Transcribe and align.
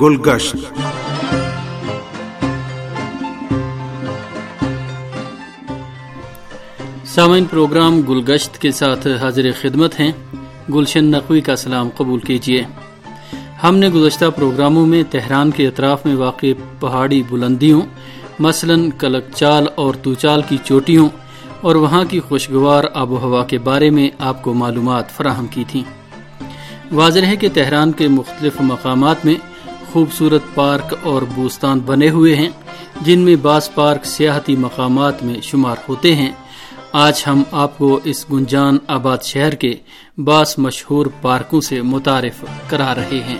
گلگشت۔ 0.00 0.56
سامعین، 7.04 7.44
پروگرام 7.44 8.00
گلگشت 8.00 8.58
کے 8.58 8.72
ساتھ 8.72 9.06
حاضر 9.06 9.50
خدمت 9.60 10.00
ہیں۔ 10.00 10.12
گلشن 10.74 11.04
نقوی 11.04 11.40
کا 11.40 11.56
سلام 11.56 11.88
قبول 11.96 12.20
کیجیے۔ 12.20 12.64
ہم 13.62 13.76
نے 13.76 13.88
گزشتہ 13.88 14.24
پروگراموں 14.36 14.86
میں 14.86 15.02
تہران 15.10 15.50
کے 15.50 15.66
اطراف 15.66 16.06
میں 16.06 16.16
واقع 16.16 16.46
پہاڑی 16.80 17.22
بلندیوں، 17.28 17.80
مثلا 18.38 18.74
کلک 18.98 19.24
چال 19.34 19.66
اور 19.74 19.94
توچال 19.94 20.42
کی 20.48 20.56
چوٹیوں 20.64 21.08
اور 21.60 21.74
وہاں 21.74 22.04
کی 22.04 22.20
خوشگوار 22.20 22.84
آب 22.94 23.12
و 23.12 23.18
ہوا 23.18 23.44
کے 23.44 23.58
بارے 23.58 23.90
میں 23.90 24.10
آپ 24.18 24.42
کو 24.42 24.54
معلومات 24.54 25.10
فراہم 25.10 25.46
کی 25.46 25.64
تھیں۔ 25.68 25.82
واضح 26.92 27.20
ہے 27.20 27.36
کہ 27.36 27.48
تہران 27.54 27.92
کے 27.92 28.08
مختلف 28.08 28.60
مقامات 28.60 29.24
میں 29.24 29.34
خوبصورت 29.94 30.42
پارک 30.54 30.94
اور 31.02 31.22
بوستان 31.22 31.78
بنے 31.78 32.10
ہوئے 32.10 32.36
ہیں، 32.36 32.48
جن 33.00 33.18
میں 33.18 33.36
بعض 33.36 33.74
پارک 33.74 34.04
سیاحتی 34.04 34.56
مقامات 34.56 35.22
میں 35.22 35.40
شمار 35.42 35.76
ہوتے 35.88 36.14
ہیں۔ 36.14 36.32
آج 36.92 37.24
ہم 37.26 37.42
آپ 37.52 37.78
کو 37.78 38.00
اس 38.04 38.26
گنجان 38.32 38.78
آباد 38.86 39.18
شہر 39.22 39.54
کے 39.54 39.74
بعض 40.18 40.54
مشہور 40.58 41.06
پارکوں 41.22 41.60
سے 41.60 41.82
متعارف 41.82 42.44
کرا 42.68 42.94
رہے 42.94 43.20
ہیں۔ 43.26 43.38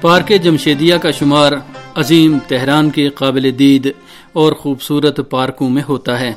پارک 0.00 0.32
جمشیدیہ 0.42 0.94
کا 0.94 1.10
شمار 1.10 1.52
عظیم 1.98 2.38
تہران 2.48 2.90
کے 2.90 3.08
قابل 3.08 3.50
دید 3.58 3.86
اور 4.32 4.52
خوبصورت 4.52 5.20
پارکوں 5.30 5.68
میں 5.70 5.82
ہوتا 5.88 6.18
ہے، 6.20 6.32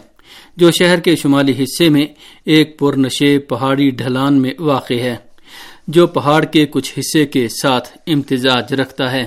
جو 0.58 0.72
شہر 0.72 1.00
کے 1.00 1.16
شمالی 1.16 1.54
حصے 1.64 1.90
میں 1.90 2.06
ایک 2.46 2.78
پرنشے 2.80 3.38
پہاڑی 3.40 3.90
ڈھلان 3.90 4.42
میں 4.42 4.54
واقع 4.60 5.00
ہے، 5.02 5.16
جو 5.88 6.08
پہاڑ 6.08 6.44
کے 6.46 6.66
کچھ 6.66 6.92
حصے 7.00 7.26
کے 7.26 7.48
ساتھ 7.62 7.90
امتزاج 8.08 8.74
رکھتا 8.74 9.12
ہے۔ 9.12 9.26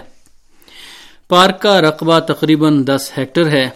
پارک 1.28 1.60
کا 1.60 1.80
رقبہ 1.80 2.18
تقریباً 2.20 2.84
دس 2.86 3.10
ہیکٹر 3.18 3.48
ہے 3.48 3.68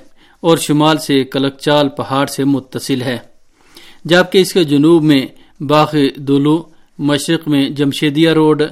اور 0.42 0.56
شمال 0.56 0.98
سے 0.98 1.22
کلکچال 1.24 1.88
پہاڑ 1.88 2.26
سے 2.26 2.44
متصل 2.44 3.02
ہے، 3.02 3.16
جبکہ 4.04 4.38
اس 4.38 4.52
کے 4.52 4.64
جنوب 4.64 5.02
میں 5.02 5.20
باغ 5.60 5.94
دلو 6.16 6.56
مشرق 6.98 7.48
میں 7.48 7.68
جمشیدیہ 7.68 8.30
روڈ 8.30 8.62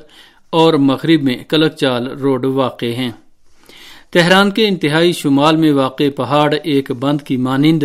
اور 0.53 0.75
مغرب 0.75 1.23
میں 1.23 1.37
کلک 1.49 1.77
چال 1.77 2.07
روڈ 2.19 2.45
واقع 2.45 2.93
ہیں۔ 2.97 3.11
تہران 4.11 4.51
کے 4.51 4.69
انتہائی 4.69 5.13
شمال 5.13 5.57
میں 5.57 5.73
واقع 5.73 6.09
پہاڑ 6.17 6.55
ایک 6.65 6.91
بند 6.91 7.21
کی 7.21 7.37
مانند 7.37 7.85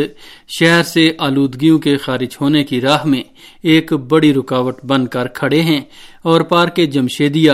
شہر 0.59 0.83
سے 0.83 1.09
آلودگیوں 1.17 1.79
کے 1.79 1.97
خارج 1.97 2.37
ہونے 2.41 2.63
کی 2.63 2.81
راہ 2.81 3.05
میں 3.05 3.23
ایک 3.63 3.93
بڑی 3.93 4.33
رکاوٹ 4.33 4.83
بن 4.83 5.07
کر 5.07 5.27
کھڑے 5.27 5.61
ہیں 5.61 5.81
اور 6.23 6.41
پارک 6.41 6.79
جمشیدیہ 6.91 7.51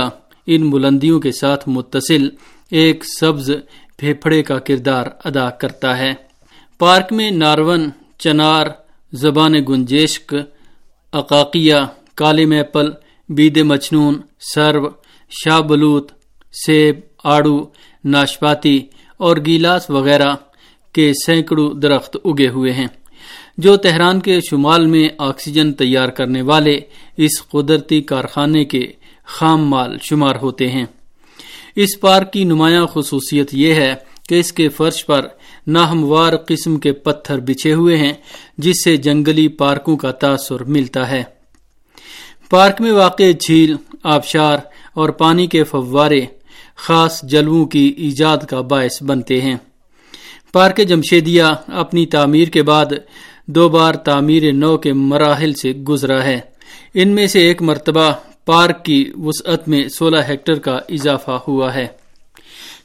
ان 0.48 0.70
بلندیوں 0.70 1.20
کے 1.20 1.32
ساتھ 1.32 1.70
متصل 1.70 2.30
ایک 2.72 3.04
سبز 3.20 3.52
پھیپھڑے 3.98 4.44
کا 4.44 4.60
کردار 4.60 5.06
ادا 5.26 5.50
کرتا 5.50 5.98
ہے۔ 5.98 6.14
پارک 6.80 7.14
میں 7.14 7.32
نارون، 7.32 7.90
چنار، 8.20 8.68
زبان 9.14 9.54
گنجیشک 9.70 10.36
اقاقیہ 11.14 11.80
کالے 12.16 12.46
میپل 12.46 12.92
بید 13.30 13.58
مچنون 13.58 14.16
سرو، 14.54 14.90
شاہ 15.32 15.62
بلوت 15.62 16.12
سیب، 16.66 16.96
آڑو 17.24 17.58
ناشپاتی 18.08 18.80
اور 19.18 19.38
گیلاس 19.46 19.90
وغیرہ 19.90 20.36
کے 20.94 21.12
سینکڑوں 21.26 21.74
درخت 21.74 22.18
اگے 22.26 22.48
ہوئے 22.48 22.74
ہیں۔ 22.74 22.88
جو 23.58 23.78
تہران 23.78 24.20
کے 24.20 24.40
شمال 24.50 24.86
میں 24.86 25.10
آکسیجن 25.18 25.74
تیار 25.74 26.10
کرنے 26.10 26.42
والے 26.42 26.80
اس 27.18 27.50
قدرتی 27.50 28.02
کارخانے 28.02 28.66
کے 28.66 28.92
خام 29.26 29.70
مال 29.70 29.98
شمار 30.02 30.36
ہوتے 30.42 30.68
ہیں۔ 30.68 30.86
اس 31.76 32.00
پارک 32.00 32.34
کی 32.34 32.44
نمایاں 32.44 32.88
خصوصیت 32.94 33.54
یہ 33.54 33.74
ہے 33.74 33.96
کہ 34.30 34.40
اس 34.40 34.54
کے 34.54 34.70
فرش 34.70 35.06
پر 35.06 35.28
ناہموار 35.68 36.34
قسم 36.48 36.80
کے 36.80 36.92
پتھر 36.92 37.40
بچھے 37.40 37.74
ہوئے 37.74 37.98
ہیں، 37.98 38.14
جس 38.58 38.84
سے 38.84 38.98
جنگلی 38.98 39.48
پارکوں 39.48 39.98
کا 39.98 40.12
تاثر 40.12 40.64
ملتا 40.64 41.12
ہے۔ 41.12 41.24
پارک 42.50 42.82
میں 42.82 42.92
واقع 42.92 43.32
جھیل، 43.42 43.76
آبشار 44.04 44.58
اور 44.94 45.10
پانی 45.10 45.48
کے 45.48 45.64
فوارے 45.64 46.22
خاص 46.78 47.22
جلووں 47.24 47.66
کی 47.66 47.94
ایجاد 47.98 48.38
کا 48.38 48.62
باعث 48.62 49.04
بنتے 49.04 49.42
ہیں۔ 49.42 49.56
پارک 50.54 50.78
جمشیدیہ 50.88 51.44
اپنی 51.68 52.06
تعمیر 52.06 52.48
کے 52.48 52.64
بعد 52.64 52.86
دو 53.46 53.70
بار 53.70 53.94
تعمیر 53.94 54.52
نو 54.52 54.78
کے 54.78 54.94
مراحل 54.94 55.54
سے 55.54 55.72
گزرا 55.72 56.24
ہے۔ 56.24 56.40
ان 56.94 57.08
میں 57.08 57.28
سے 57.28 57.40
ایک 57.40 57.62
مرتبہ 57.62 58.12
پارک 58.46 58.86
کی 58.86 59.12
وسعت 59.18 59.68
میں 59.68 59.88
سولہ 59.90 60.18
ہیکٹر 60.30 60.60
کا 60.60 60.80
اضافہ 60.90 61.40
ہوا 61.48 61.76
ہے۔ 61.76 61.88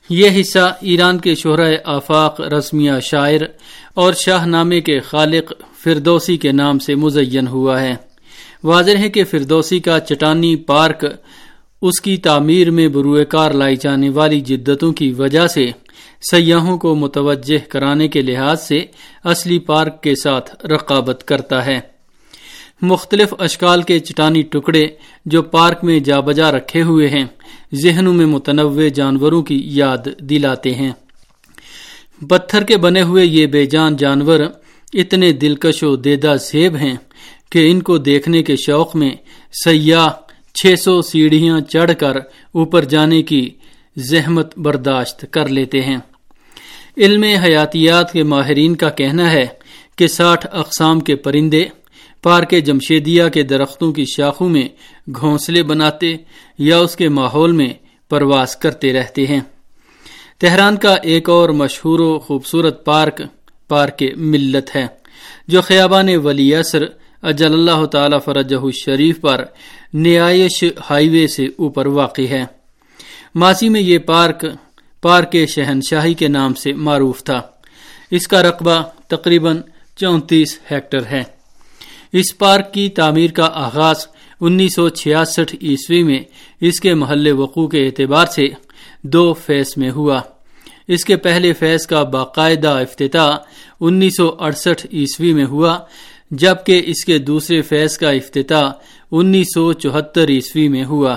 یہ 0.09 0.41
حصہ 0.41 0.74
ایران 0.80 1.19
کے 1.19 1.34
شہرہ 1.34 1.74
آفاق 1.84 2.41
رسمیہ 2.41 2.92
شاعر 3.03 3.41
اور 3.94 4.12
شاہ 4.12 4.47
نامے 4.47 4.80
کے 4.80 5.00
خالق 5.00 5.53
فردوسی 5.84 6.36
کے 6.36 6.53
نام 6.53 6.78
سے 6.78 6.94
مزین 6.94 7.47
ہوا 7.47 7.82
ہے۔ 7.82 7.94
واضح 8.64 8.91
ہے 8.98 9.10
کہ 9.10 9.24
فردوسی 9.24 9.80
کا 9.80 10.00
چٹانی 10.00 10.56
پارک 10.56 11.04
اس 11.82 12.00
کی 12.00 12.16
تعمیر 12.16 12.70
میں 12.70 12.88
بروئے 12.88 13.25
کار 13.25 13.50
لائی 13.50 13.76
جانے 13.76 14.09
والی 14.09 14.41
جدتوں 14.41 14.93
کی 14.93 15.12
وجہ 15.12 15.47
سے 15.47 15.70
سیاحوں 16.31 16.78
کو 16.78 16.94
متوجہ 16.94 17.59
کرانے 17.69 18.09
کے 18.09 18.22
لحاظ 18.22 18.62
سے 18.62 18.84
اصلی 19.25 19.59
پارک 19.59 20.03
کے 20.03 20.15
ساتھ 20.15 20.66
رقابت 20.66 21.25
کرتا 21.26 21.66
ہے۔ 21.66 21.81
مختلف 22.82 23.34
اشکال 23.38 23.82
کے 23.82 23.98
چٹانی 23.98 24.42
ٹکڑے 24.42 24.87
جو 25.26 25.42
پارک 25.42 25.84
میں 25.84 26.00
جا 26.00 26.21
بجا 26.21 26.53
رکھے 26.53 26.82
ہوئے 26.82 27.09
ہیں، 27.09 27.25
ذہنوں 27.75 28.15
میں 28.15 28.26
متنوع 28.26 28.88
جانوروں 28.94 29.42
کی 29.42 29.62
یاد 29.65 30.09
دلاتے 30.21 30.75
ہیں۔ 30.75 30.92
پتھر 32.28 32.62
کے 32.62 32.76
بنے 32.76 33.03
ہوئے 33.03 33.25
یہ 33.25 33.47
بے 33.47 33.66
جان 33.66 33.97
جانور 33.97 34.41
اتنے 34.92 35.32
دلکش 35.32 35.82
و 35.82 35.97
دیدہ 35.97 36.37
سیب 36.41 36.76
ہیں 36.76 36.97
کہ 37.50 37.71
ان 37.71 37.82
کو 37.82 37.98
دیکھنے 37.98 38.42
کے 38.42 38.56
شوق 38.56 38.97
میں 38.97 39.10
سیاح 39.65 40.09
چھ 40.62 40.75
سو 40.78 41.03
سیڑھیاں 41.03 41.61
چڑھ 41.61 41.91
کر 41.99 42.17
اوپر 42.53 42.84
جانے 42.84 43.23
کی 43.23 43.50
زحمت 43.97 44.59
برداشت 44.59 45.25
کر 45.31 45.49
لیتے 45.49 45.83
ہیں۔ 45.83 45.97
علم 46.97 47.23
حیاتیات 47.23 48.12
کے 48.12 48.23
ماہرین 48.23 48.77
کا 48.77 48.91
کہنا 48.91 49.33
ہے 49.33 49.47
کہ 49.99 50.06
ساٹھ 50.06 50.47
اقسام 50.53 51.01
کے 51.01 51.17
پرندے 51.17 51.65
پارک 52.22 52.55
جمشیدیہ 52.65 53.25
کے 53.34 53.43
درختوں 53.43 53.93
کی 53.93 54.05
شاخوں 54.17 54.49
میں 54.49 54.69
گھونسلے 55.21 55.62
بناتے 55.62 56.17
یا 56.59 56.78
اس 56.78 56.97
کے 56.97 57.09
ماحول 57.09 57.53
میں 57.53 57.71
پرواز 58.09 58.56
کرتے 58.56 58.93
رہتے 58.93 59.27
ہیں۔ 59.27 59.41
تہران 60.41 60.77
کا 60.77 60.95
ایک 60.95 61.28
اور 61.28 61.49
مشہور 61.49 62.01
و 62.01 62.19
خوبصورت 62.19 62.84
پارک 62.84 63.22
پارک 63.69 64.03
ملت 64.17 64.77
ہے، 64.77 64.87
جو 65.49 65.61
خیابان 65.61 66.17
ولی 66.17 66.55
اثر 66.55 66.84
اجل 67.22 67.53
اللہ 67.53 67.84
تعالی 67.84 68.16
فرجہ 68.25 68.56
شریف 68.72 69.21
پر 69.21 69.44
نیائش 69.94 70.65
ہائی 70.91 71.09
وے 71.09 71.27
سے 71.27 71.47
اوپر 71.56 71.87
واقع 71.87 72.22
ہے۔ 72.31 72.44
ماضی 73.34 73.69
میں 73.69 73.81
یہ 73.81 73.99
پارک 73.99 74.44
پارک 75.03 75.37
شہنشاہی 75.49 76.15
کے 76.15 76.28
نام 76.28 76.55
سے 76.55 76.72
معروف 76.72 77.25
تھا۔ 77.25 77.41
اس 78.10 78.28
کا 78.28 78.43
رقبہ 78.43 78.83
تقریباً 79.09 79.60
چونتیس 79.97 80.59
ہیکٹر 80.71 81.06
ہے۔ 81.10 81.22
اس 82.12 82.38
پارک 82.38 82.72
کی 82.72 82.88
تعمیر 82.88 83.31
کا 83.31 83.50
آغاز 83.53 83.97
انیس 84.41 84.75
سو 84.75 84.89
چھیاسٹھ 84.89 85.54
عیسوی 85.62 86.03
میں 86.03 86.21
اس 86.60 86.80
کے 86.80 86.95
محل 86.95 87.33
وقوع 87.33 87.69
کے 87.69 87.86
اعتبار 87.86 88.27
سے 88.27 88.45
دو 89.03 89.34
فیس 89.34 89.77
میں 89.77 89.91
ہوا۔ 89.91 90.21
اس 90.89 91.04
کے 91.04 91.16
پہلے 91.16 91.53
فیس 91.53 91.86
کا 91.86 92.03
باقاعدہ 92.03 92.69
افتتاح 92.69 93.36
انیس 93.80 94.16
سو 94.16 94.36
اڑسٹھ 94.39 94.86
عیسوی 94.92 95.33
میں 95.33 95.45
ہوا۔ 95.45 95.78
جبکہ 96.33 96.83
اس 96.87 97.05
کے 97.05 97.19
دوسرے 97.19 97.63
فیض 97.63 97.99
کا 97.99 98.11
افتتاح 98.11 98.71
انیس 99.11 99.47
سو 99.55 99.73
چوہتر 99.73 100.29
عیسوی 100.29 100.69
میں 100.69 100.84
ہوا۔ 100.84 101.17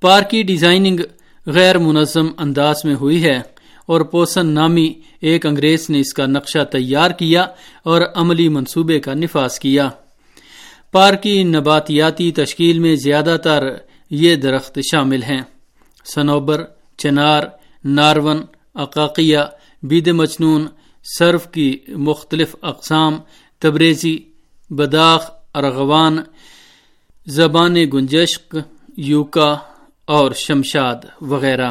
پارک 0.00 0.30
کی 0.30 0.42
ڈیزائننگ 0.42 1.00
غیر 1.46 1.78
منظم 1.78 2.26
انداز 2.38 2.76
میں 2.84 2.94
ہوئی 2.94 3.24
ہے 3.24 3.40
اور 3.86 4.00
پوسن 4.00 4.46
نامی 4.46 4.92
ایک 5.20 5.46
انگریز 5.46 5.90
نے 5.90 6.00
اس 6.00 6.12
کا 6.12 6.26
نقشہ 6.26 6.64
تیار 6.64 7.10
کیا 7.10 7.46
اور 7.82 8.02
عملی 8.14 8.48
منصوبے 8.48 9.00
کا 9.00 9.14
نفاذ 9.14 9.58
کیا۔ 9.58 9.88
پارک 10.92 11.22
کی 11.22 11.42
نباتیاتی 11.42 12.32
تشکیل 12.32 12.78
میں 12.78 12.96
زیادہ 12.96 13.36
تر 13.44 13.64
یہ 14.10 14.36
درخت 14.36 14.78
شامل 14.92 15.22
ہیں۔ 15.22 15.42
سنوبر 16.14 16.64
چنار، 16.98 17.42
نارون، 17.84 18.42
اقاقیہ، 18.74 19.38
بید 19.82 20.08
مچنون 20.08 20.66
سرف 21.18 21.50
کی 21.50 21.78
مختلف 21.88 22.56
اقسام 22.62 23.18
تبریزی، 23.64 24.18
بداخ، 24.70 25.30
ارغوان، 25.54 26.16
زبان 27.26 27.74
گنجشک، 27.92 28.56
یوکا 28.96 29.56
اور 30.04 30.32
شمشاد 30.32 30.94
وغیرہ۔ 31.20 31.70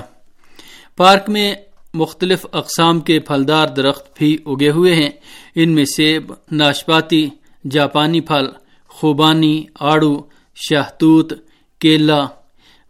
پارک 0.97 1.29
میں 1.29 1.55
مختلف 1.93 2.45
اقسام 2.53 2.99
کے 2.99 3.19
پھلدار 3.19 3.67
درخت 3.67 4.17
بھی 4.17 4.37
اگے 4.45 4.69
ہوئے 4.69 4.95
ہیں۔ 4.95 5.09
ان 5.55 5.69
میں 5.69 5.85
سیب، 5.85 6.33
ناشپاتی، 6.51 7.29
جاپانی 7.71 8.21
پھل، 8.21 8.45
خوبانی، 8.87 9.65
آڑو، 9.79 10.23
شہتوت، 10.55 11.33
کیلا، 11.79 12.27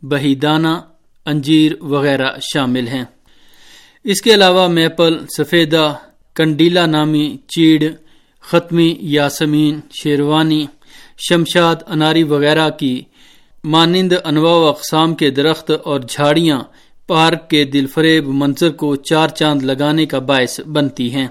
بہیدانہ، 0.01 0.81
انجیر 1.25 1.83
وغیرہ 1.83 2.29
شامل 2.53 2.87
ہیں۔ 2.87 3.05
اس 4.03 4.21
کے 4.21 4.33
علاوہ 4.33 4.67
میپل، 4.67 5.25
سفیدہ، 5.37 5.93
کنڈیلا 6.33 6.85
نامی 6.85 7.37
چیڑ 7.47 7.83
ختمی 8.43 8.95
یاسمین، 8.99 9.79
شیروانی، 9.91 10.65
شمشاد، 11.29 11.75
اناری 11.87 12.23
وغیرہ 12.23 12.69
کی 12.69 13.01
مانند 13.63 14.13
انواع 14.25 14.55
و 14.55 14.67
اقسام 14.67 15.15
کے 15.15 15.29
درخت 15.29 15.71
اور 15.83 15.99
جھاڑیاں 16.09 16.59
پارک 17.07 17.49
کے 17.49 17.63
دل 17.63 17.87
فریب 17.87 18.27
منظر 18.27 18.69
کو 18.69 18.95
چار 18.95 19.27
چاند 19.27 19.63
لگانے 19.63 20.05
کا 20.05 20.19
باعث 20.19 20.59
بنتی 20.59 21.13
ہیں۔ 21.13 21.27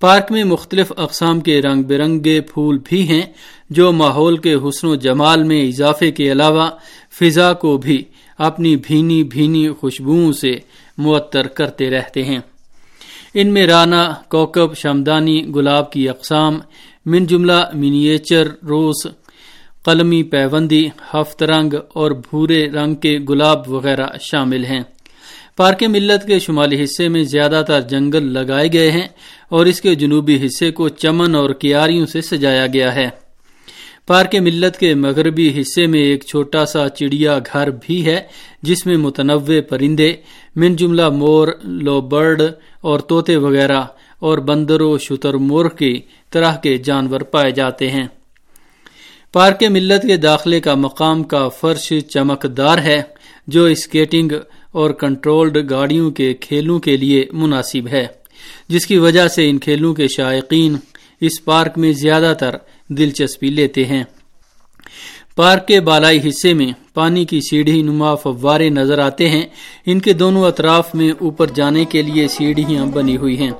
پارک 0.00 0.32
میں 0.32 0.44
مختلف 0.44 0.92
اقسام 0.96 1.40
کے 1.40 1.62
رنگ 1.62 1.82
برنگے 1.82 2.40
پھول 2.40 2.78
بھی 2.84 3.08
ہیں، 3.08 3.22
جو 3.70 3.92
ماحول 3.92 4.36
کے 4.36 4.54
حسن 4.54 4.86
و 4.86 4.94
جمال 4.94 5.42
میں 5.42 5.68
اضافے 5.68 6.10
کے 6.10 6.32
علاوہ 6.32 6.70
فضا 7.20 7.52
کو 7.52 7.76
بھی 7.76 8.04
اپنی 8.38 8.76
بھینی 8.76 9.24
بھینی 9.24 9.68
خوشبوؤں 9.68 10.32
سے 10.32 10.52
معطر 10.98 11.46
کرتے 11.46 11.90
رہتے 11.90 12.24
ہیں۔ 12.24 12.38
ان 13.34 13.48
میں 13.48 13.66
رانا، 13.66 14.14
کوکب 14.28 14.76
شمدانی 14.76 15.54
گلاب 15.54 15.92
کی 15.92 16.08
اقسام، 16.08 16.58
من 17.06 17.26
جملہ 17.26 17.70
منیچر 17.74 18.48
روز 18.68 19.06
قلمی 19.84 20.22
پیوندی، 20.22 20.88
ہفت 21.14 21.42
رنگ 21.42 21.74
اور 21.94 22.10
بھورے 22.10 22.70
رنگ 22.70 22.94
کے 22.94 23.18
گلاب 23.28 23.70
وغیرہ 23.70 24.06
شامل 24.20 24.64
ہیں۔ 24.64 24.80
پارک 25.56 25.82
ملت 25.82 26.26
کے 26.26 26.38
شمالی 26.38 26.84
حصے 26.84 27.08
میں 27.08 27.24
زیادہ 27.24 27.62
تر 27.66 27.80
جنگل 27.80 28.32
لگائے 28.32 28.68
گئے 28.72 28.90
ہیں 28.90 29.08
اور 29.48 29.66
اس 29.66 29.80
کے 29.80 29.94
جنوبی 29.94 30.46
حصے 30.46 30.70
کو 30.70 30.88
چمن 30.88 31.34
اور 31.34 31.50
کیاریوں 31.50 32.06
سے 32.06 32.20
سجایا 32.20 32.66
گیا 32.66 32.94
ہے۔ 32.94 33.08
پارک 34.10 34.34
ملت 34.34 34.78
کے 34.78 34.94
مغربی 34.94 35.60
حصے 35.60 35.86
میں 35.86 36.00
ایک 36.00 36.24
چھوٹا 36.24 36.66
سا 36.66 36.88
چڑیا 36.88 37.38
گھر 37.52 37.70
بھی 37.70 38.06
ہے، 38.06 38.20
جس 38.62 38.86
میں 38.86 38.96
متنوع 38.96 39.60
پرندے، 39.68 40.12
من 40.56 40.76
جملہ 40.76 41.08
مور 41.08 41.48
لو 41.64 42.00
برڈ 42.00 42.42
اور 42.80 43.00
طوطے 43.00 43.36
وغیرہ 43.36 43.82
اور 44.18 44.38
بندر 44.38 44.80
و 44.80 44.98
شتر 44.98 45.34
مور 45.34 45.66
کی 45.70 46.00
طرح 46.30 46.56
کے 46.56 46.76
جانور 46.78 47.20
پائے 47.20 47.50
جاتے 47.50 47.90
ہیں۔ 47.90 48.06
پارک 49.32 49.62
ملت 49.62 50.02
کے 50.02 50.16
داخلے 50.16 50.60
کا 50.60 50.74
مقام 50.74 51.22
کا 51.22 51.48
فرش 51.48 51.92
چمکدار 52.08 52.78
ہے، 52.78 53.02
جو 53.46 53.64
اسکیٹنگ 53.64 54.32
اور 54.72 54.90
کنٹرولڈ 54.90 55.70
گاڑیوں 55.70 56.10
کے 56.10 56.34
کھیلوں 56.34 56.78
کے 56.78 56.96
لیے 56.96 57.24
مناسب 57.32 57.88
ہے، 57.88 58.06
جس 58.68 58.86
کی 58.86 58.98
وجہ 58.98 59.28
سے 59.28 59.50
ان 59.50 59.58
کھیلوں 59.58 59.94
کے 59.94 60.06
شائقین 60.16 60.76
اس 61.20 61.44
پارک 61.44 61.78
میں 61.78 61.92
زیادہ 61.92 62.34
تر 62.40 62.54
دلچسپی 62.90 63.50
لیتے 63.50 63.84
ہیں۔ 63.84 64.04
پارک 65.36 65.68
کے 65.68 65.80
بالائی 65.80 66.28
حصے 66.28 66.54
میں 66.54 66.72
پانی 66.94 67.24
کی 67.24 67.40
سیڑھی 67.40 67.82
نما 67.82 68.14
فوارے 68.14 68.68
نظر 68.68 68.98
آتے 68.98 69.28
ہیں۔ 69.28 69.42
ان 69.86 70.00
کے 70.00 70.12
دونوں 70.12 70.44
اطراف 70.44 70.94
میں 70.94 71.10
اوپر 71.10 71.46
جانے 71.46 71.84
کے 71.84 72.02
لیے 72.02 72.28
سیڑھیاں 72.28 72.86
بنی 72.86 73.16
ہوئی 73.16 73.38
ہیں۔ 73.38 73.50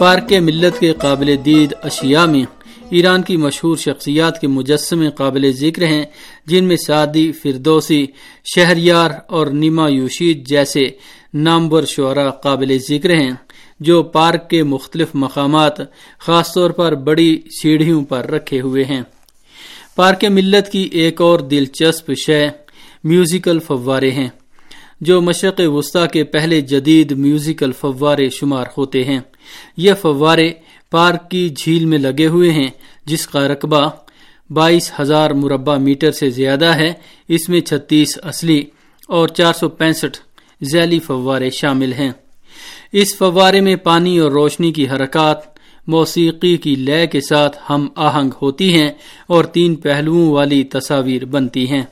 پارک 0.00 0.32
ملت 0.32 0.78
کے 0.80 0.92
قابل 0.92 1.36
دید 1.44 1.72
اشیاء 1.82 2.24
میں 2.26 2.44
ایران 2.90 3.22
کی 3.22 3.36
مشہور 3.36 3.76
شخصیات 3.76 4.40
کے 4.40 4.46
مجسمے 4.46 5.10
قابل 5.10 5.50
ذکر 5.52 5.82
ہیں، 5.86 6.04
جن 6.46 6.64
میں 6.64 6.76
سعدی، 6.76 7.32
فردوسی، 7.32 8.06
شہریار 8.54 9.10
اور 9.26 9.46
نیما 9.46 9.88
یوشید 9.88 10.46
جیسے 10.48 10.88
نامور 11.34 11.82
شعرا 11.82 12.30
قابل 12.30 12.76
ذکر 12.88 13.10
ہیں، 13.10 13.32
جو 13.80 14.02
پارک 14.02 14.50
کے 14.50 14.62
مختلف 14.62 15.08
مقامات، 15.14 15.76
خاص 16.18 16.54
طور 16.54 16.70
پر 16.70 16.94
بڑی 16.94 17.40
سیڑھیوں 17.62 18.04
پر 18.04 18.30
رکھے 18.30 18.60
ہوئے 18.60 18.84
ہیں۔ 18.84 19.02
پارک 19.96 20.24
ملت 20.24 20.70
کی 20.72 20.88
ایک 20.92 21.20
اور 21.20 21.40
دلچسپ 21.40 22.10
شے 22.26 22.46
میوزیکل 23.04 23.58
فوارے 23.58 24.10
ہیں، 24.10 24.28
جو 25.00 25.20
مشرق 25.20 25.60
وسطی 25.64 26.06
کے 26.12 26.24
پہلے 26.24 26.60
جدید 26.60 27.12
میوزیکل 27.12 27.72
فوارے 27.72 28.28
شمار 28.30 28.66
ہوتے 28.76 29.04
ہیں۔ 29.04 29.20
یہ 29.76 29.94
فوارے 29.94 30.52
پارک 30.90 31.30
کی 31.30 31.48
جھیل 31.48 31.84
میں 31.84 31.98
لگے 31.98 32.26
ہوئے 32.26 32.52
ہیں، 32.52 32.68
جس 33.06 33.26
کا 33.26 33.48
رقبہ 33.48 33.90
بائیس 34.50 34.92
ہزار 35.00 35.30
مربع 35.30 35.76
میٹر 35.76 36.10
سے 36.10 36.30
زیادہ 36.30 36.74
ہے۔ 36.74 36.92
اس 37.28 37.48
میں 37.48 37.60
چھتیس 37.60 38.18
اصلی 38.22 38.64
اور 39.08 39.28
چار 39.28 39.52
سو 39.52 39.68
پینسٹھ 39.68 40.18
ذیلی 40.64 40.98
فوارے 40.98 41.50
شامل 41.50 41.92
ہیں۔ 41.92 42.10
اس 42.92 43.16
فوارے 43.16 43.60
میں 43.60 43.76
پانی 43.76 44.18
اور 44.18 44.30
روشنی 44.30 44.72
کی 44.72 44.88
حرکات، 44.88 45.38
موسیقی 45.86 46.56
کی 46.56 46.74
لے 46.74 47.06
کے 47.06 47.20
ساتھ 47.20 47.56
ہم 47.70 47.88
آہنگ 47.96 48.30
ہوتی 48.42 48.74
ہیں 48.74 48.88
اور 49.26 49.44
تین 49.44 49.74
پہلوؤں 49.74 50.30
والی 50.32 50.64
تصاویر 50.64 51.24
بنتی 51.24 51.70
ہیں۔ 51.70 51.82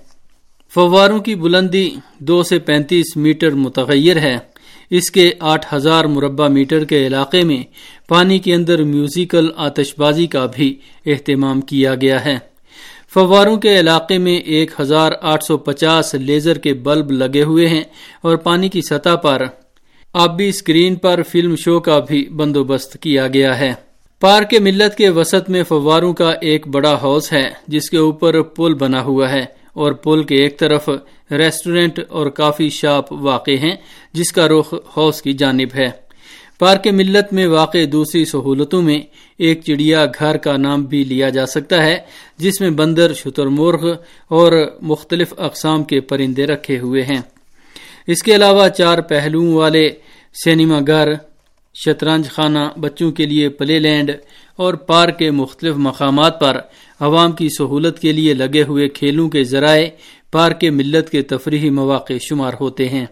فواروں 0.75 1.19
کی 1.19 1.35
بلندی 1.35 1.91
دو 2.19 2.43
سے 2.43 2.58
پینتیس 2.58 3.17
میٹر 3.17 3.50
متغیر 3.50 4.17
ہے۔ 4.17 4.38
اس 4.90 5.10
کے 5.10 5.32
آٹھ 5.40 5.74
ہزار 5.74 6.04
مربع 6.04 6.48
میٹر 6.48 6.84
کے 6.84 7.06
علاقے 7.06 7.42
میں 7.42 7.62
پانی 8.08 8.38
کے 8.38 8.54
اندر 8.54 8.82
میوزیکل 8.82 9.48
آتش 9.56 9.94
بازی 9.98 10.26
کا 10.26 10.46
بھی 10.46 10.74
اہتمام 11.06 11.60
کیا 11.60 11.94
گیا 11.94 12.24
ہے۔ 12.24 12.38
فواروں 13.14 13.56
کے 13.56 13.80
علاقے 13.80 14.18
میں 14.18 14.36
ایک 14.36 14.70
ہزار 14.80 15.12
آٹھ 15.22 15.44
سو 15.44 15.58
پچاس 15.58 16.14
لیزر 16.14 16.58
کے 16.58 16.74
بلب 16.74 17.10
لگے 17.10 17.42
ہوئے 17.42 17.68
ہیں 17.68 17.84
اور 18.22 18.36
پانی 18.36 18.68
کی 18.68 18.82
سطح 18.82 19.14
پر 19.14 19.42
آبی 20.12 20.48
اسکرین 20.48 20.94
پر 20.94 21.20
فلم 21.32 21.56
شو 21.56 21.80
کا 21.80 21.98
بھی 21.98 22.28
بندوبست 22.28 22.96
کیا 23.00 23.28
گیا 23.28 23.58
ہے۔ 23.58 23.72
پارک 24.20 24.55
ملت 24.60 24.96
کے 24.96 25.08
وسط 25.08 25.50
میں 25.50 25.62
فواروں 25.62 26.14
کا 26.14 26.32
ایک 26.40 26.69
بڑا 26.69 26.94
ہاؤس 26.94 27.32
ہے 27.32 27.50
جس 27.69 27.90
کے 27.90 27.96
اوپر 27.96 28.43
پل 28.43 28.74
بنا 28.74 29.02
ہوا 29.02 29.32
ہے۔ 29.32 29.56
اور 29.76 29.92
پل 29.92 30.22
کے 30.22 30.36
ایک 30.36 30.58
طرف 30.58 30.88
ریسٹورینٹ 31.30 32.00
اور 32.08 32.26
کافی 32.26 32.68
شاپ 32.68 33.12
واقع 33.12 33.56
ہیں، 33.62 33.76
جس 34.12 34.32
کا 34.32 34.48
رخ 34.48 34.74
ہاؤس 34.96 35.22
کی 35.22 35.32
جانب 35.32 35.74
ہے۔ 35.74 35.90
پارک 36.58 36.86
ملت 36.86 37.32
میں 37.32 37.46
واقع 37.46 37.78
دوسری 37.92 38.24
سہولتوں 38.24 38.82
میں 38.82 38.98
ایک 39.38 39.60
چڑیا 39.64 40.06
گھر 40.18 40.36
کا 40.36 40.56
نام 40.56 40.82
بھی 40.82 41.04
لیا 41.04 41.28
جا 41.28 41.46
سکتا 41.46 41.84
ہے، 41.84 41.98
جس 42.38 42.60
میں 42.60 42.70
بندر، 42.70 43.12
شتر 43.12 43.46
مرغ 43.46 43.92
اور 44.28 44.52
مختلف 44.82 45.34
اقسام 45.36 45.84
کے 45.84 46.00
پرندے 46.00 46.46
رکھے 46.46 46.78
ہوئے 46.78 47.02
ہیں۔ 47.02 47.20
اس 48.06 48.22
کے 48.22 48.34
علاوہ 48.34 48.68
چار 48.68 48.98
پہلوؤں 48.98 49.54
والے 49.54 49.88
سینما 50.44 50.78
گھر 50.86 51.08
شطرنج 51.84 52.30
خانہ 52.30 52.58
بچوں 52.80 53.12
کے 53.12 53.26
لیے 53.26 53.48
پلے 53.48 53.78
لینڈ 53.78 54.10
اور 54.56 54.74
پارک 54.74 55.18
کے 55.18 55.30
مختلف 55.30 55.74
مقامات 55.76 56.40
پر 56.40 56.58
عوام 57.00 57.32
کی 57.32 57.48
سہولت 57.48 57.98
کے 57.98 58.12
لیے 58.12 58.34
لگے 58.34 58.62
ہوئے 58.62 58.88
کھیلوں 58.88 59.28
کے 59.28 59.44
ذرائع 59.44 59.88
پارک 60.32 60.64
ملت 60.64 61.10
کے 61.10 61.22
تفریحی 61.22 61.70
مواقع 61.70 62.12
شمار 62.28 62.52
ہوتے 62.60 62.88
ہیں۔ 62.88 63.06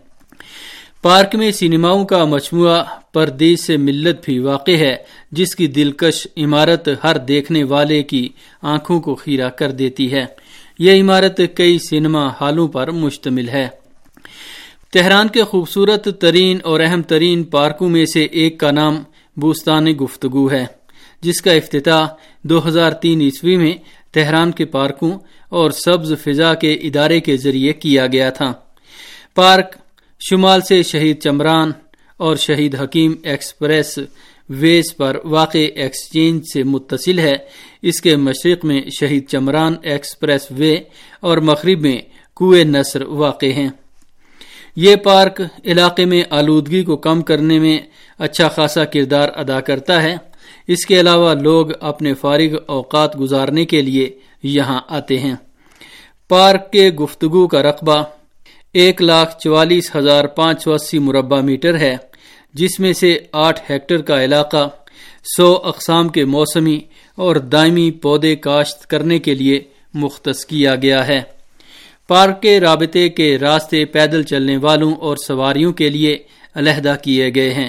پارک 1.02 1.34
میں 1.34 1.50
سینماؤں 1.50 2.04
کا 2.04 2.24
مجموعہ 2.24 2.84
پردیش 3.12 3.60
سے 3.60 3.76
ملت 3.76 4.24
بھی 4.24 4.38
واقع 4.38 4.76
ہے، 4.78 4.96
جس 5.32 5.56
کی 5.56 5.66
دلکش 5.66 6.26
عمارت 6.36 6.88
ہر 7.04 7.18
دیکھنے 7.18 7.64
والے 7.64 8.02
کی 8.02 8.28
آنکھوں 8.62 9.00
کو 9.00 9.14
خیرہ 9.14 9.48
کر 9.48 9.70
دیتی 9.70 10.12
ہے۔ 10.12 10.26
یہ 10.78 11.02
عمارت 11.02 11.40
کئی 11.54 11.78
سینما 11.78 12.28
ہالوں 12.40 12.68
پر 12.68 12.90
مشتمل 12.90 13.48
ہے۔ 13.48 13.83
تہران 14.94 15.28
کے 15.28 15.44
خوبصورت 15.44 16.08
ترین 16.20 16.58
اور 16.62 16.80
اہم 16.80 17.02
ترین 17.02 17.42
پارکوں 17.42 17.88
میں 17.88 18.06
سے 18.06 18.24
ایک 18.24 18.60
کا 18.60 18.70
نام 18.70 19.02
بوستان 19.36 19.86
گفتگو 19.86 20.50
ہے، 20.50 20.66
جس 21.20 21.42
کا 21.42 21.52
افتتاح 21.52 22.06
دو 22.42 22.68
ہزار 22.68 22.92
تین 22.92 23.20
عیسوی 23.20 23.56
میں 23.56 23.72
تہران 24.12 24.52
کے 24.52 24.64
پارکوں 24.64 25.18
اور 25.48 25.70
سبز 25.70 26.12
فضا 26.22 26.54
کے 26.54 26.72
ادارے 26.72 27.20
کے 27.20 27.36
ذریعے 27.36 27.72
کیا 27.72 28.06
گیا 28.06 28.30
تھا۔ 28.30 28.52
پارک 29.34 29.76
شمال 30.30 30.60
سے 30.60 30.82
شہید 30.82 31.22
چمران 31.22 31.72
اور 32.16 32.36
شہید 32.36 32.74
حکیم 32.74 33.14
ایکسپریس 33.22 33.98
ویز 34.48 34.96
پر 34.96 35.16
واقع 35.24 35.66
ایکسچینج 35.74 36.42
سے 36.52 36.62
متصل 36.62 37.18
ہے۔ 37.18 37.36
اس 37.82 38.00
کے 38.00 38.16
مشرق 38.16 38.64
میں 38.64 38.80
شہید 39.00 39.28
چمران 39.28 39.74
ایکسپریس 39.82 40.46
وے 40.58 40.76
اور 41.20 41.38
مغرب 41.38 41.80
میں 41.80 41.98
کوئے 42.34 42.64
نصر 42.64 43.02
واقع 43.02 43.46
ہیں۔ 43.46 43.68
یہ 44.76 44.96
پارک 44.96 45.40
علاقے 45.64 46.04
میں 46.04 46.22
آلودگی 46.30 46.84
کو 46.84 46.96
کم 46.96 47.22
کرنے 47.22 47.58
میں 47.58 47.78
اچھا 48.18 48.48
خاصا 48.48 48.84
کردار 48.84 49.28
ادا 49.34 49.60
کرتا 49.60 50.02
ہے۔ 50.02 50.16
اس 50.66 50.86
کے 50.86 51.00
علاوہ 51.00 51.34
لوگ 51.34 51.66
اپنے 51.80 52.14
فارغ 52.14 52.56
اوقات 52.66 53.20
گزارنے 53.20 53.64
کے 53.64 53.82
لیے 53.82 54.10
یہاں 54.42 54.80
آتے 54.88 55.18
ہیں۔ 55.18 55.34
پارک 56.28 56.72
کے 56.72 56.90
گفتگو 56.90 57.48
کا 57.48 57.62
رقبہ 57.62 58.02
ایک 58.72 59.02
لاکھ 59.02 59.38
چوالیس 59.40 59.96
ہزار 59.96 60.24
پانچ 60.24 60.62
سو 60.62 60.72
اسی 60.72 60.98
مربع 60.98 61.40
میٹر 61.40 61.78
ہے، 61.78 61.96
جس 62.54 62.80
میں 62.80 62.92
سے 62.92 63.18
آٹھ 63.32 63.60
ہیکٹر 63.70 64.02
کا 64.02 64.24
علاقہ 64.24 64.68
سو 65.36 65.60
اقسام 65.64 66.08
کے 66.08 66.24
موسمی 66.24 66.80
اور 67.16 67.36
دائمی 67.36 67.90
پودے 67.90 68.36
کاشت 68.36 68.86
کرنے 68.86 69.18
کے 69.18 69.34
لیے 69.34 69.60
مختص 69.94 70.46
کیا 70.46 70.74
گیا 70.74 71.06
ہے۔ 71.06 71.33
پارک 72.08 72.42
کے 72.42 72.60
رابطے 72.60 73.08
کے 73.08 73.38
راستے 73.38 73.84
پیدل 73.84 74.22
چلنے 74.22 74.56
والوں 74.56 74.94
اور 74.94 75.16
سواریوں 75.16 75.72
کے 75.72 75.88
لیے 75.88 76.18
علیحدہ 76.54 76.94
کیے 77.02 77.34
گئے 77.34 77.54
ہیں۔ 77.54 77.68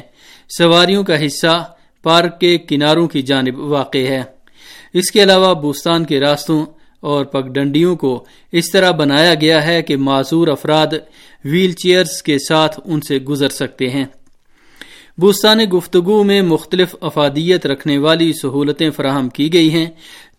سواریوں 0.57 1.03
کا 1.03 1.25
حصہ 1.25 1.73
پارک 2.03 2.39
کے 2.39 2.57
کناروں 2.57 3.07
کی 3.07 3.21
جانب 3.21 3.59
واقع 3.59 3.97
ہے۔ 3.97 4.23
اس 4.93 5.11
کے 5.11 5.23
علاوہ 5.23 5.53
بوستان 5.53 6.05
کے 6.05 6.19
راستوں 6.19 6.65
اور 6.99 7.25
پگڈنڈیوں 7.25 7.95
کو 7.95 8.25
اس 8.51 8.71
طرح 8.71 8.91
بنایا 8.91 9.33
گیا 9.33 9.67
ہے 9.67 9.81
کہ 9.81 9.97
معذور 9.97 10.47
افراد 10.47 10.87
ویل 11.45 11.71
چیئرز 11.71 12.23
کے 12.23 12.37
ساتھ 12.39 12.79
ان 12.85 13.01
سے 13.01 13.17
گزر 13.17 13.49
سکتے 13.49 13.89
ہیں۔ 13.89 14.05
بوستان 15.17 15.59
گفتگو 15.73 16.23
میں 16.23 16.41
مختلف 16.41 16.95
افادیت 17.01 17.65
رکھنے 17.65 17.97
والی 17.97 18.33
سہولتیں 18.33 18.89
فراہم 18.89 19.29
کی 19.29 19.53
گئی 19.53 19.71
ہیں، 19.71 19.85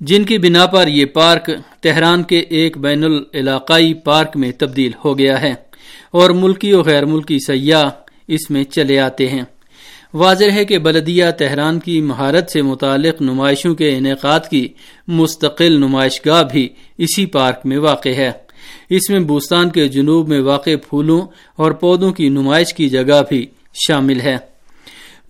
جن 0.00 0.24
کی 0.24 0.38
بنا 0.38 0.66
پر 0.66 0.88
یہ 0.88 1.04
پارک 1.04 1.50
تہران 1.80 2.22
کے 2.22 2.38
ایک 2.38 2.78
بین 2.78 3.04
العلاقائی 3.04 3.94
پارک 3.94 4.36
میں 4.36 4.52
تبدیل 4.52 4.90
ہو 5.04 5.18
گیا 5.18 5.42
ہے 5.42 5.54
اور 6.10 6.30
ملکی 6.30 6.72
و 6.72 6.82
غیر 6.82 7.04
ملکی 7.04 7.38
سیاح 7.38 7.90
اس 8.28 8.50
میں 8.50 8.64
چلے 8.64 9.00
آتے 9.00 9.28
ہیں۔ 9.28 9.42
واضح 10.14 10.50
ہے 10.54 10.64
کہ 10.64 10.78
بلدیہ 10.78 11.24
تہران 11.38 11.80
کی 11.80 12.00
مہارت 12.00 12.50
سے 12.50 12.62
متعلق 12.62 13.22
نمائشوں 13.22 13.74
کے 13.74 13.96
انعقاد 13.96 14.40
کی 14.50 14.68
مستقل 15.08 15.72
نمائش 15.72 16.26
گاہ 16.26 16.42
بھی 16.42 16.68
اسی 16.98 17.26
پارک 17.26 17.56
میں 17.64 17.78
واقع 17.78 18.08
ہے۔ 18.08 18.32
اس 18.90 19.10
میں 19.10 19.20
بوستان 19.20 19.70
کے 19.70 19.88
جنوب 19.88 20.28
میں 20.28 20.40
واقع 20.40 20.76
پھولوں 20.88 21.20
اور 21.56 21.72
پودوں 21.72 22.12
کی 22.12 22.28
نمائش 22.28 22.74
کی 22.74 22.88
جگہ 22.88 23.22
بھی 23.28 23.46
شامل 23.86 24.20
ہے۔ 24.20 24.55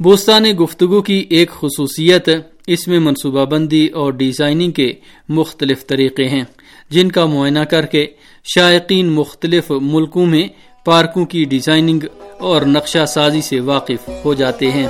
بوستان 0.00 0.45
گفتگو 0.61 1.03
کی 1.03 1.25
ایک 1.31 1.50
خصوصیت 1.50 2.29
اس 2.67 2.88
میں 2.88 2.99
منصوبہ 2.99 3.45
بندی 3.45 3.87
اور 3.87 4.12
ڈیزائننگ 4.12 4.71
کے 4.71 4.93
مختلف 5.29 5.87
طریقے 5.87 6.29
ہیں، 6.29 6.45
جن 6.91 7.12
کا 7.12 7.26
معائنہ 7.26 7.59
کر 7.59 7.87
کے 7.87 8.07
شائقین 8.55 9.07
مختلف 9.07 9.71
ملکوں 9.71 10.26
میں 10.26 10.49
پارکوں 10.85 11.25
کی 11.25 11.45
ڈیزائننگ 11.45 12.00
اور 12.38 12.62
نقشہ 12.62 13.07
سازی 13.07 13.41
سے 13.41 13.61
واقف 13.61 14.11
ہو 14.25 14.35
جاتے 14.35 14.71
ہیں۔ 14.71 14.88